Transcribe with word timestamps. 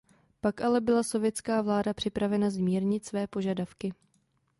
Pak 0.41 0.61
ale 0.61 0.81
byla 0.81 1.03
sovětská 1.03 1.61
vláda 1.61 1.93
připravena 1.93 2.49
zmírnit 2.49 3.05
své 3.05 3.27
požadavky. 3.27 3.93